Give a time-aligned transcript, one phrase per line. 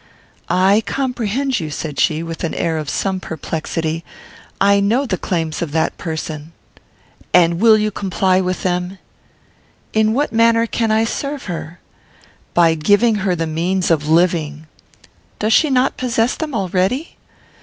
[0.49, 4.03] "I comprehend you," said she, with an air of some perplexity.
[4.59, 6.53] "I know the claims of that person."
[7.35, 8.97] "And will you comply with them?"
[9.93, 11.81] "In what manner can I serve her?"
[12.55, 14.65] "By giving her the means of living."
[15.37, 17.17] "Does she not possess them already?"